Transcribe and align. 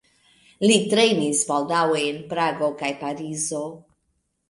Li 0.63 0.77
trejnis 0.93 1.43
baldaŭe 1.51 2.03
en 2.07 2.19
Prago 2.35 2.73
kaj 2.83 2.93
Parizo. 3.07 3.65